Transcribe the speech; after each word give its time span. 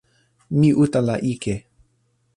mi 0.59 0.69
utala 0.83 1.15
ike. 1.33 1.55